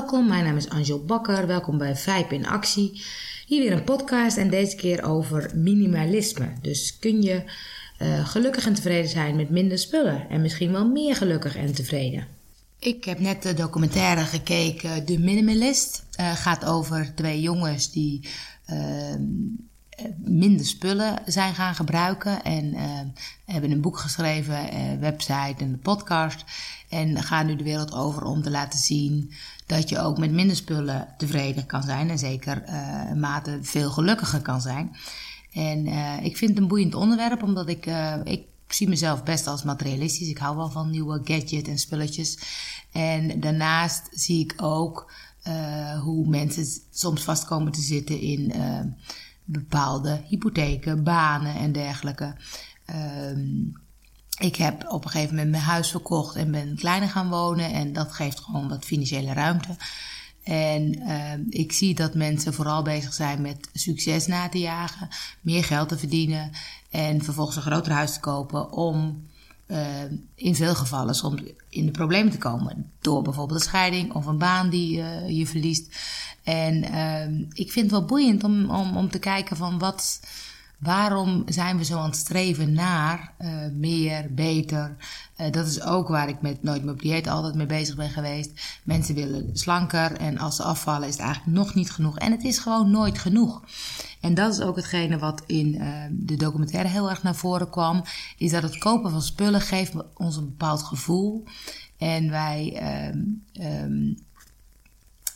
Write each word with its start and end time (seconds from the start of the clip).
Welkom, 0.00 0.28
mijn 0.28 0.44
naam 0.44 0.56
is 0.56 0.68
Angel 0.68 1.04
Bakker. 1.04 1.46
Welkom 1.46 1.78
bij 1.78 1.96
Vijp 1.96 2.32
in 2.32 2.46
Actie. 2.46 3.02
Hier 3.46 3.62
weer 3.62 3.72
een 3.72 3.84
podcast 3.84 4.36
en 4.36 4.50
deze 4.50 4.76
keer 4.76 5.04
over 5.04 5.50
minimalisme. 5.54 6.52
Dus 6.62 6.98
kun 6.98 7.22
je 7.22 7.42
uh, 7.98 8.28
gelukkig 8.28 8.66
en 8.66 8.74
tevreden 8.74 9.10
zijn 9.10 9.36
met 9.36 9.50
minder 9.50 9.78
spullen 9.78 10.28
en 10.28 10.40
misschien 10.40 10.72
wel 10.72 10.88
meer 10.88 11.16
gelukkig 11.16 11.56
en 11.56 11.74
tevreden. 11.74 12.26
Ik 12.78 13.04
heb 13.04 13.18
net 13.18 13.42
de 13.42 13.54
documentaire 13.54 14.24
gekeken, 14.24 15.06
De 15.06 15.18
Minimalist. 15.18 16.04
Uh, 16.20 16.32
gaat 16.32 16.64
over 16.64 17.12
twee 17.14 17.40
jongens 17.40 17.90
die 17.90 18.28
uh, 18.70 19.14
minder 20.16 20.66
spullen 20.66 21.18
zijn 21.26 21.54
gaan 21.54 21.74
gebruiken. 21.74 22.42
En 22.42 22.74
hebben 23.44 23.70
een 23.70 23.80
boek 23.80 23.98
geschreven, 23.98 24.68
website 25.00 25.54
en 25.58 25.72
een 25.72 25.78
podcast. 25.78 26.44
En 26.90 27.22
gaan 27.22 27.46
nu 27.46 27.56
de 27.56 27.64
wereld 27.64 27.92
over 27.92 28.24
om 28.24 28.42
te 28.42 28.50
laten 28.50 28.78
zien 28.78 29.32
dat 29.66 29.88
je 29.88 29.98
ook 29.98 30.18
met 30.18 30.32
minder 30.32 30.56
spullen 30.56 31.08
tevreden 31.18 31.66
kan 31.66 31.82
zijn. 31.82 32.10
En 32.10 32.18
zeker 32.18 32.62
uh, 32.66 33.12
mate 33.12 33.58
veel 33.62 33.90
gelukkiger 33.90 34.40
kan 34.40 34.60
zijn. 34.60 34.96
En 35.52 35.86
uh, 35.86 36.24
ik 36.24 36.36
vind 36.36 36.50
het 36.50 36.60
een 36.60 36.68
boeiend 36.68 36.94
onderwerp, 36.94 37.42
omdat 37.42 37.68
ik, 37.68 37.86
uh, 37.86 38.14
ik 38.24 38.44
zie 38.68 38.88
mezelf 38.88 39.22
best 39.22 39.46
als 39.46 39.62
materialistisch. 39.62 40.28
Ik 40.28 40.38
hou 40.38 40.56
wel 40.56 40.70
van 40.70 40.90
nieuwe 40.90 41.20
gadgets 41.24 41.68
en 41.68 41.78
spulletjes. 41.78 42.38
En 42.92 43.40
daarnaast 43.40 44.08
zie 44.10 44.44
ik 44.44 44.54
ook 44.56 45.12
hoe 46.02 46.28
mensen 46.28 46.66
soms 46.90 47.22
vast 47.22 47.44
komen 47.44 47.72
te 47.72 47.80
zitten 47.80 48.20
in 48.20 48.52
bepaalde 49.44 50.22
hypotheken, 50.28 51.04
banen 51.04 51.54
en 51.54 51.72
dergelijke. 51.72 52.36
Ehm, 52.84 53.48
ik 54.40 54.56
heb 54.56 54.84
op 54.88 55.04
een 55.04 55.10
gegeven 55.10 55.34
moment 55.34 55.50
mijn 55.50 55.62
huis 55.62 55.90
verkocht 55.90 56.36
en 56.36 56.50
ben 56.50 56.76
kleiner 56.76 57.08
gaan 57.08 57.28
wonen. 57.28 57.72
En 57.72 57.92
dat 57.92 58.12
geeft 58.12 58.40
gewoon 58.40 58.68
wat 58.68 58.84
financiële 58.84 59.32
ruimte. 59.32 59.76
En 60.42 60.98
uh, 60.98 61.32
ik 61.48 61.72
zie 61.72 61.94
dat 61.94 62.14
mensen 62.14 62.54
vooral 62.54 62.82
bezig 62.82 63.14
zijn 63.14 63.40
met 63.40 63.68
succes 63.72 64.26
na 64.26 64.48
te 64.48 64.58
jagen, 64.58 65.08
meer 65.40 65.64
geld 65.64 65.88
te 65.88 65.98
verdienen 65.98 66.50
en 66.90 67.22
vervolgens 67.22 67.56
een 67.56 67.62
groter 67.62 67.92
huis 67.92 68.12
te 68.12 68.20
kopen 68.20 68.72
om 68.72 69.28
uh, 69.66 69.78
in 70.34 70.54
veel 70.54 70.74
gevallen 70.74 71.14
soms 71.14 71.42
in 71.68 71.86
de 71.86 71.90
problemen 71.90 72.32
te 72.32 72.38
komen. 72.38 72.90
Door 73.00 73.22
bijvoorbeeld 73.22 73.60
een 73.60 73.66
scheiding 73.66 74.12
of 74.12 74.26
een 74.26 74.38
baan 74.38 74.70
die 74.70 74.98
uh, 74.98 75.28
je 75.28 75.46
verliest. 75.46 75.96
En 76.42 76.84
uh, 76.84 77.48
ik 77.52 77.72
vind 77.72 77.90
het 77.90 77.90
wel 77.90 78.04
boeiend 78.04 78.44
om, 78.44 78.70
om, 78.70 78.96
om 78.96 79.10
te 79.10 79.18
kijken 79.18 79.56
van 79.56 79.78
wat 79.78 80.20
Waarom 80.80 81.42
zijn 81.46 81.76
we 81.76 81.84
zo 81.84 81.98
aan 81.98 82.10
het 82.10 82.16
streven 82.16 82.72
naar 82.72 83.34
uh, 83.40 83.48
meer, 83.72 84.34
beter? 84.34 84.96
Uh, 85.36 85.50
dat 85.50 85.66
is 85.66 85.82
ook 85.82 86.08
waar 86.08 86.28
ik 86.28 86.40
met 86.40 86.62
Nooit 86.62 86.82
meer 86.82 86.92
op 86.92 87.00
dieet 87.00 87.28
altijd 87.28 87.54
mee 87.54 87.66
bezig 87.66 87.96
ben 87.96 88.10
geweest. 88.10 88.78
Mensen 88.84 89.14
willen 89.14 89.50
slanker 89.52 90.12
en 90.12 90.38
als 90.38 90.56
ze 90.56 90.62
afvallen 90.62 91.08
is 91.08 91.14
het 91.14 91.22
eigenlijk 91.22 91.56
nog 91.56 91.74
niet 91.74 91.90
genoeg. 91.90 92.18
En 92.18 92.30
het 92.32 92.44
is 92.44 92.58
gewoon 92.58 92.90
nooit 92.90 93.18
genoeg. 93.18 93.62
En 94.20 94.34
dat 94.34 94.52
is 94.52 94.60
ook 94.60 94.76
hetgene 94.76 95.18
wat 95.18 95.42
in 95.46 95.74
uh, 95.74 96.04
de 96.10 96.36
documentaire 96.36 96.88
heel 96.88 97.10
erg 97.10 97.22
naar 97.22 97.34
voren 97.34 97.70
kwam. 97.70 98.02
Is 98.36 98.50
dat 98.50 98.62
het 98.62 98.78
kopen 98.78 99.10
van 99.10 99.22
spullen 99.22 99.60
geeft 99.60 99.92
ons 100.14 100.36
een 100.36 100.48
bepaald 100.48 100.82
gevoel. 100.82 101.44
En 101.98 102.30
wij, 102.30 102.82
um, 103.82 104.18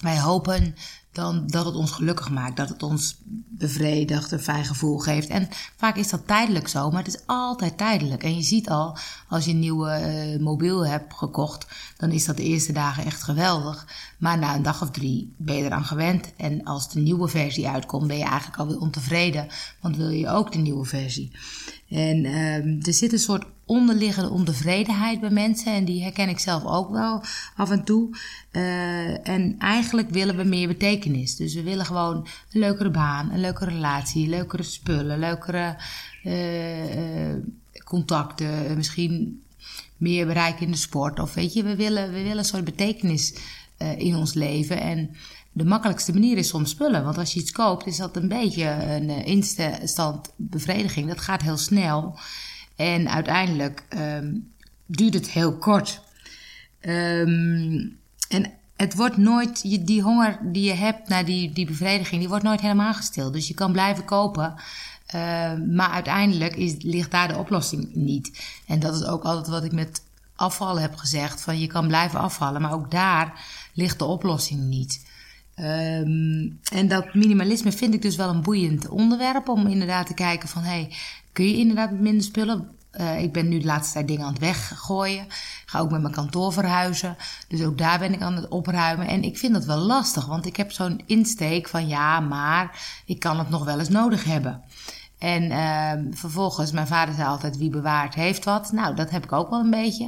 wij 0.05 0.21
hopen 0.21 0.75
dan 1.13 1.47
dat 1.47 1.65
het 1.65 1.75
ons 1.75 1.91
gelukkig 1.91 2.31
maakt, 2.31 2.57
dat 2.57 2.69
het 2.69 2.83
ons 2.83 3.17
bevredigt, 3.49 4.33
een 4.33 4.41
fijn 4.41 4.65
gevoel 4.65 4.99
geeft. 4.99 5.29
En 5.29 5.49
vaak 5.77 5.97
is 5.97 6.09
dat 6.09 6.27
tijdelijk 6.27 6.69
zo, 6.69 6.91
maar 6.91 7.05
het 7.05 7.15
is 7.15 7.23
altijd 7.27 7.79
tijdelijk. 7.79 8.23
En 8.23 8.37
je 8.37 8.43
ziet 8.43 8.69
al, 8.69 8.97
als 9.29 9.45
je 9.45 9.51
een 9.51 9.59
nieuwe 9.59 10.01
uh, 10.37 10.41
mobiel 10.41 10.87
hebt 10.87 11.15
gekocht, 11.15 11.67
dan 11.97 12.11
is 12.11 12.25
dat 12.25 12.37
de 12.37 12.43
eerste 12.43 12.73
dagen 12.73 13.05
echt 13.05 13.23
geweldig. 13.23 13.87
Maar 14.19 14.39
na 14.39 14.55
een 14.55 14.63
dag 14.63 14.83
of 14.83 14.91
drie 14.91 15.35
ben 15.37 15.57
je 15.57 15.65
eraan 15.65 15.85
gewend. 15.85 16.33
En 16.37 16.65
als 16.65 16.91
de 16.91 17.01
nieuwe 17.01 17.29
versie 17.29 17.69
uitkomt, 17.69 18.07
ben 18.07 18.19
je 18.19 18.25
eigenlijk 18.25 18.59
alweer 18.59 18.81
ontevreden, 18.81 19.49
want 19.81 19.97
wil 19.97 20.11
je 20.11 20.29
ook 20.29 20.53
de 20.53 20.59
nieuwe 20.59 20.85
versie. 20.85 21.33
En 21.89 22.25
uh, 22.25 22.87
er 22.87 22.95
zit 22.95 23.13
een 23.13 23.19
soort 23.19 23.45
onderliggende 23.67 24.31
ontevredenheid 24.31 25.21
bij 25.21 25.31
mensen. 25.31 25.73
En 25.73 25.85
die 25.85 26.03
herken 26.03 26.29
ik 26.29 26.39
zelf 26.39 26.65
ook 26.65 26.91
wel 26.91 27.23
af 27.57 27.71
en 27.71 27.85
toe. 27.85 28.17
Uh, 28.53 29.29
en 29.29 29.55
eigenlijk 29.59 30.11
willen 30.11 30.37
we 30.37 30.45
meer 30.45 30.69
betekenis. 30.69 31.37
Dus 31.37 31.55
we 31.55 31.63
willen 31.63 31.87
gewoon 31.87 32.17
een 32.17 32.61
leukere 32.61 32.91
baan, 32.91 33.31
een 33.31 33.41
leukere 33.41 33.71
relatie, 33.71 34.29
leukere 34.29 34.63
spullen, 34.63 35.19
leukere 35.19 35.77
uh, 36.25 37.29
uh, 37.29 37.35
contacten. 37.85 38.77
Misschien 38.77 39.43
meer 39.97 40.27
bereiken 40.27 40.65
in 40.65 40.71
de 40.71 40.77
sport. 40.77 41.19
Of 41.19 41.35
weet 41.35 41.53
je, 41.53 41.63
we 41.63 41.77
willen, 41.77 42.13
we 42.13 42.23
willen 42.23 42.39
een 42.39 42.45
soort 42.45 42.65
betekenis 42.65 43.35
in 43.97 44.17
ons 44.17 44.35
leven. 44.35 44.81
En 44.81 45.11
de 45.57 45.65
makkelijkste 45.65 46.13
manier 46.13 46.37
is 46.37 46.49
soms 46.49 46.71
spullen. 46.71 47.05
Want 47.05 47.19
als 47.19 47.33
je 47.33 47.41
iets 47.41 47.53
koopt, 47.53 47.87
is 47.87 47.97
dat 47.97 48.17
een 48.17 48.29
beetje 48.29 48.65
een 48.65 49.09
instant 49.09 50.33
bevrediging. 50.37 51.09
Dat 51.09 51.21
gaat 51.21 51.43
heel 51.43 51.57
snel. 51.57 52.19
En 52.77 53.09
uiteindelijk 53.09 53.85
um, 53.97 54.53
duurt 54.87 55.15
het 55.15 55.31
heel 55.31 55.57
kort. 55.59 56.01
Um, 56.81 57.99
en 58.29 58.53
het 58.77 58.95
wordt 58.95 59.17
nooit, 59.17 59.87
die 59.87 60.03
honger 60.03 60.39
die 60.43 60.65
je 60.65 60.75
hebt 60.75 61.09
naar 61.09 61.25
die, 61.25 61.53
die 61.53 61.67
bevrediging, 61.67 62.21
die 62.21 62.29
wordt 62.29 62.45
nooit 62.45 62.61
helemaal 62.61 62.95
gestild. 62.95 63.33
Dus 63.33 63.49
je 63.49 63.55
kan 63.55 63.73
blijven 63.73 64.05
kopen. 64.05 64.55
Uh, 65.15 65.53
maar 65.75 65.91
uiteindelijk 65.91 66.57
is, 66.57 66.75
ligt 66.79 67.11
daar 67.11 67.29
de 67.29 67.39
oplossing 67.39 67.95
niet. 67.95 68.45
En 68.67 68.81
dat 68.81 68.95
is 68.95 69.05
ook 69.05 69.23
altijd 69.23 69.49
wat 69.49 69.65
ik 69.65 69.73
met 69.73 70.03
afvallen 70.37 70.83
heb 70.83 70.97
gezegd. 70.97 71.41
Van 71.41 71.59
je 71.59 71.67
kan 71.67 71.87
blijven 71.87 72.21
afvallen, 72.21 72.63
maar 72.63 72.73
ook 72.73 72.91
daar 72.91 73.45
ligt 73.73 73.99
de 73.99 74.05
oplossing 74.05 74.63
niet. 74.63 75.13
Um, 75.57 76.59
en 76.73 76.89
dat 76.89 77.15
minimalisme 77.15 77.73
vind 77.73 77.95
ik 77.95 78.03
dus 78.03 78.17
wel 78.17 78.29
een 78.29 78.43
boeiend 78.43 78.89
onderwerp 78.89 79.49
om 79.49 79.67
inderdaad 79.67 80.07
te 80.07 80.15
kijken 80.15 80.49
van 80.49 80.63
hey, 80.63 80.93
kun 81.33 81.49
je 81.49 81.57
inderdaad 81.57 81.91
met 81.91 82.01
minder 82.01 82.23
spullen? 82.23 82.69
Uh, 83.01 83.23
ik 83.23 83.33
ben 83.33 83.49
nu 83.49 83.59
de 83.59 83.67
laatste 83.67 83.93
tijd 83.93 84.09
dingen 84.09 84.27
aan 84.27 84.33
het 84.33 84.41
weggooien. 84.41 85.27
Ga 85.67 85.79
ook 85.79 85.91
met 85.91 86.01
mijn 86.01 86.15
kantoor 86.15 86.53
verhuizen. 86.53 87.17
Dus 87.49 87.63
ook 87.63 87.79
daar 87.79 87.99
ben 87.99 88.13
ik 88.13 88.21
aan 88.21 88.37
het 88.37 88.49
opruimen. 88.49 89.07
En 89.07 89.23
ik 89.23 89.39
vind 89.39 89.53
dat 89.53 89.65
wel 89.65 89.79
lastig, 89.79 90.27
want 90.27 90.47
ik 90.47 90.57
heb 90.57 90.73
zo'n 90.73 91.01
insteek 91.07 91.69
van 91.69 91.89
ja, 91.89 92.21
maar 92.21 92.81
ik 93.07 93.19
kan 93.19 93.39
het 93.39 93.49
nog 93.49 93.65
wel 93.65 93.79
eens 93.79 93.89
nodig 93.89 94.25
hebben. 94.25 94.63
En 95.25 95.43
uh, 95.43 95.93
vervolgens, 96.11 96.73
mijn 96.73 96.87
vader 96.87 97.15
zei 97.15 97.29
altijd: 97.29 97.57
wie 97.57 97.71
bewaart 97.71 98.15
heeft 98.15 98.45
wat. 98.45 98.73
Nou, 98.73 98.95
dat 98.95 99.11
heb 99.11 99.25
ik 99.25 99.33
ook 99.33 99.51
wel 99.51 99.61
een 99.61 99.71
beetje. 99.71 100.05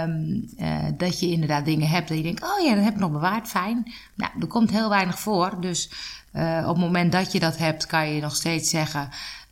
Um, 0.00 0.48
uh, 0.58 0.78
dat 0.96 1.20
je 1.20 1.30
inderdaad 1.30 1.64
dingen 1.64 1.88
hebt 1.88 2.08
dat 2.08 2.16
je 2.16 2.22
denkt: 2.22 2.42
oh 2.42 2.64
ja, 2.64 2.74
dat 2.74 2.84
heb 2.84 2.94
ik 2.94 3.00
nog 3.00 3.10
bewaard, 3.10 3.48
fijn. 3.48 3.92
Nou, 4.14 4.32
er 4.40 4.46
komt 4.46 4.70
heel 4.70 4.88
weinig 4.88 5.18
voor. 5.18 5.60
Dus 5.60 5.90
uh, 6.32 6.62
op 6.62 6.74
het 6.74 6.84
moment 6.84 7.12
dat 7.12 7.32
je 7.32 7.40
dat 7.40 7.58
hebt, 7.58 7.86
kan 7.86 8.10
je 8.14 8.20
nog 8.20 8.36
steeds 8.36 8.70
zeggen: 8.70 9.08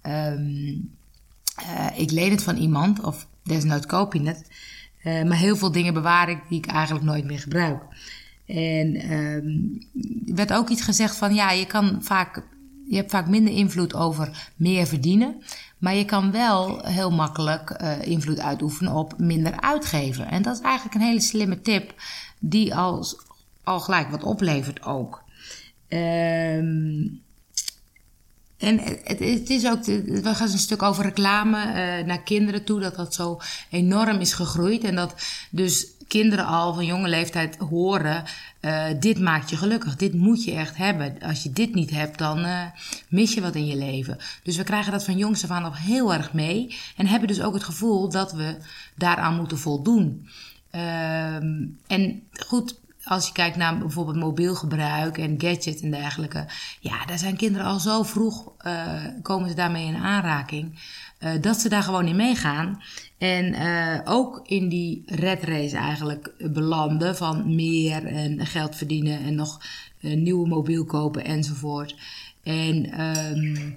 um, 0.06 0.90
ik 1.94 2.10
leen 2.10 2.30
het 2.30 2.42
van 2.42 2.56
iemand, 2.56 3.00
of 3.00 3.26
desnoods 3.42 3.86
koop 3.86 4.14
je 4.14 4.22
het. 4.22 4.48
maar 5.02 5.38
heel 5.38 5.56
veel 5.56 5.72
dingen 5.72 5.94
bewaar 5.94 6.28
ik 6.28 6.40
die 6.48 6.58
ik 6.58 6.66
eigenlijk 6.66 7.04
nooit 7.04 7.24
meer 7.24 7.40
gebruik. 7.40 7.82
En 8.46 8.94
er 10.26 10.34
werd 10.34 10.52
ook 10.52 10.68
iets 10.68 10.82
gezegd 10.82 11.16
van: 11.16 11.34
ja, 11.34 11.50
je 11.50 11.66
kan 11.66 11.98
vaak 12.00 12.42
je 12.88 12.96
hebt 12.96 13.10
vaak 13.10 13.28
minder 13.28 13.54
invloed 13.54 13.94
over 13.94 14.50
meer 14.56 14.86
verdienen. 14.86 15.42
Maar 15.78 15.94
je 15.94 16.04
kan 16.04 16.30
wel 16.30 16.86
heel 16.86 17.10
makkelijk 17.10 17.80
uh, 17.80 18.02
invloed 18.02 18.40
uitoefenen 18.40 18.92
op 18.92 19.18
minder 19.18 19.60
uitgeven. 19.60 20.28
En 20.30 20.42
dat 20.42 20.56
is 20.56 20.62
eigenlijk 20.62 20.94
een 20.94 21.00
hele 21.00 21.20
slimme 21.20 21.60
tip, 21.60 21.94
die 22.38 22.74
al, 22.74 23.04
al 23.64 23.80
gelijk 23.80 24.10
wat 24.10 24.22
oplevert 24.22 24.82
ook. 24.82 25.22
Um, 25.88 25.98
en 28.68 28.78
het, 29.04 29.18
het, 29.18 29.50
is 29.50 29.66
ook, 29.66 29.84
we 29.84 30.34
gaan 30.34 30.50
een 30.50 30.58
stuk 30.58 30.82
over 30.82 31.04
reclame 31.04 31.58
uh, 31.58 32.06
naar 32.06 32.22
kinderen 32.22 32.64
toe, 32.64 32.80
dat 32.80 32.96
dat 32.96 33.14
zo 33.14 33.40
enorm 33.70 34.20
is 34.20 34.32
gegroeid. 34.32 34.84
En 34.84 34.94
dat 34.94 35.14
dus 35.50 35.86
kinderen 36.08 36.46
al 36.46 36.74
van 36.74 36.86
jonge 36.86 37.08
leeftijd 37.08 37.56
horen: 37.56 38.24
uh, 38.60 38.86
dit 39.00 39.18
maakt 39.20 39.50
je 39.50 39.56
gelukkig, 39.56 39.96
dit 39.96 40.14
moet 40.14 40.44
je 40.44 40.52
echt 40.52 40.76
hebben. 40.76 41.16
Als 41.20 41.42
je 41.42 41.52
dit 41.52 41.74
niet 41.74 41.90
hebt, 41.90 42.18
dan 42.18 42.38
uh, 42.38 42.62
mis 43.08 43.34
je 43.34 43.40
wat 43.40 43.54
in 43.54 43.66
je 43.66 43.76
leven. 43.76 44.18
Dus 44.42 44.56
we 44.56 44.64
krijgen 44.64 44.92
dat 44.92 45.04
van 45.04 45.16
jongs 45.16 45.44
af 45.44 45.50
aan 45.50 45.62
nog 45.62 45.78
heel 45.78 46.14
erg 46.14 46.32
mee 46.32 46.76
en 46.96 47.06
hebben 47.06 47.28
dus 47.28 47.40
ook 47.40 47.54
het 47.54 47.64
gevoel 47.64 48.08
dat 48.08 48.32
we 48.32 48.56
daaraan 48.94 49.36
moeten 49.36 49.58
voldoen. 49.58 50.28
Um, 50.72 51.78
en 51.86 52.22
goed, 52.46 52.80
als 53.08 53.26
je 53.26 53.32
kijkt 53.32 53.56
naar 53.56 53.78
bijvoorbeeld 53.78 54.16
mobiel 54.16 54.54
gebruik 54.54 55.18
en 55.18 55.40
gadgets 55.40 55.82
en 55.82 55.90
dergelijke. 55.90 56.46
Ja, 56.80 57.04
daar 57.06 57.18
zijn 57.18 57.36
kinderen 57.36 57.66
al 57.66 57.78
zo 57.78 58.02
vroeg, 58.02 58.52
uh, 58.66 58.92
komen 59.22 59.48
ze 59.48 59.54
daarmee 59.54 59.86
in 59.86 59.96
aanraking. 59.96 60.78
Uh, 61.20 61.30
dat 61.40 61.56
ze 61.56 61.68
daar 61.68 61.82
gewoon 61.82 62.06
in 62.06 62.16
meegaan. 62.16 62.82
En 63.18 63.54
uh, 63.54 64.00
ook 64.04 64.40
in 64.44 64.68
die 64.68 65.02
red 65.06 65.42
race 65.42 65.76
eigenlijk 65.76 66.32
belanden 66.38 67.16
van 67.16 67.54
meer 67.54 68.06
en 68.06 68.46
geld 68.46 68.76
verdienen 68.76 69.24
en 69.24 69.34
nog 69.34 69.60
nieuwe 70.00 70.48
mobiel 70.48 70.84
kopen 70.84 71.24
enzovoort. 71.24 71.96
En 72.42 73.00
um, 73.00 73.76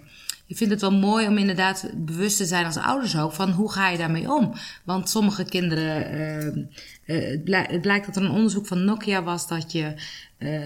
ik 0.52 0.58
vind 0.58 0.72
het 0.72 0.82
wel 0.82 0.92
mooi 0.92 1.28
om 1.28 1.38
inderdaad 1.38 1.90
bewust 1.96 2.38
te 2.38 2.46
zijn 2.46 2.66
als 2.66 2.78
ouders 2.78 3.18
ook 3.18 3.32
van 3.32 3.52
hoe 3.52 3.72
ga 3.72 3.90
je 3.90 3.98
daarmee 3.98 4.32
om. 4.32 4.54
Want 4.84 5.10
sommige 5.10 5.44
kinderen, 5.44 6.70
het, 7.04 7.44
blijkt, 7.44 7.72
het, 7.72 7.82
blijkt, 7.82 8.06
dat 8.06 8.16
er 8.16 8.24
een 8.24 8.32
onderzoek 8.32 8.68
van 8.68 8.86
Nokia 8.86 9.24
was 9.24 9.48
dat, 9.48 9.72
je, 9.72 9.94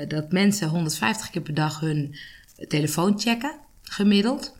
dat 0.08 0.32
mensen 0.32 0.68
150 0.68 1.30
keer 1.30 1.42
per 1.42 1.54
dag 1.54 1.80
hun 1.80 2.16
telefoon 2.68 3.20
checken, 3.20 3.56
gemiddeld. 3.84 4.56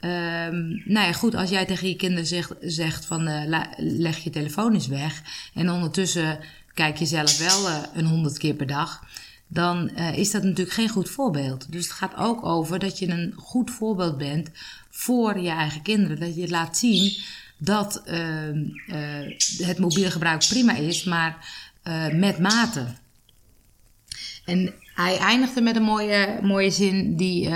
Um, 0.00 0.82
nou 0.84 1.06
ja, 1.06 1.12
goed, 1.12 1.34
als 1.34 1.50
jij 1.50 1.64
tegen 1.64 1.88
je 1.88 1.96
kinderen 1.96 2.26
zegt, 2.26 2.52
zegt 2.60 3.04
van 3.04 3.28
uh, 3.28 3.62
leg 3.76 4.18
je 4.18 4.30
telefoon 4.30 4.74
eens 4.74 4.86
weg. 4.86 5.22
En 5.54 5.70
ondertussen 5.70 6.38
kijk 6.74 6.96
je 6.96 7.06
zelf 7.06 7.38
wel 7.38 7.82
een 7.94 8.06
honderd 8.06 8.38
keer 8.38 8.54
per 8.54 8.66
dag. 8.66 9.04
Dan 9.48 9.90
uh, 9.96 10.18
is 10.18 10.30
dat 10.30 10.42
natuurlijk 10.42 10.76
geen 10.76 10.88
goed 10.88 11.10
voorbeeld. 11.10 11.72
Dus 11.72 11.84
het 11.84 11.92
gaat 11.92 12.16
ook 12.16 12.44
over 12.44 12.78
dat 12.78 12.98
je 12.98 13.08
een 13.08 13.34
goed 13.36 13.70
voorbeeld 13.70 14.18
bent 14.18 14.50
voor 14.90 15.38
je 15.38 15.50
eigen 15.50 15.82
kinderen. 15.82 16.20
Dat 16.20 16.34
je 16.34 16.48
laat 16.48 16.78
zien 16.78 17.16
dat 17.58 18.02
ehm, 18.04 18.64
het 19.62 19.78
mobiele 19.78 20.10
gebruik 20.10 20.46
prima 20.48 20.76
is, 20.76 21.04
maar 21.04 21.36
met 22.12 22.38
mate. 22.38 22.86
En 24.44 24.74
hij 24.94 25.18
eindigde 25.18 25.60
met 25.60 25.76
een 25.76 25.82
mooie, 25.82 26.38
mooie 26.42 26.70
zin. 26.70 27.16
Die, 27.16 27.50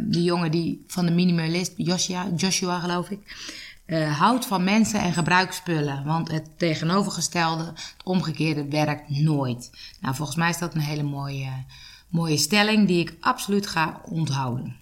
die 0.00 0.22
jongen 0.22 0.50
die, 0.50 0.84
van 0.86 1.06
de 1.06 1.12
minimalist, 1.12 1.72
Joshua, 1.76 2.28
Joshua 2.36 2.78
geloof 2.78 3.10
ik, 3.10 3.18
uh, 3.90 4.18
houdt 4.18 4.46
van 4.46 4.64
mensen 4.64 5.00
en 5.00 5.12
gebruiksspullen. 5.12 6.04
Want 6.04 6.30
het 6.30 6.58
tegenovergestelde, 6.58 7.64
het 7.64 7.94
omgekeerde, 8.04 8.68
werkt 8.68 9.08
nooit. 9.08 9.70
Nou, 10.00 10.14
volgens 10.14 10.36
mij 10.36 10.50
is 10.50 10.58
dat 10.58 10.74
een 10.74 10.80
hele 10.80 11.02
mooie, 11.02 11.64
mooie 12.08 12.36
stelling 12.36 12.86
die 12.86 13.00
ik 13.00 13.16
absoluut 13.20 13.66
ga 13.66 14.00
onthouden. 14.04 14.76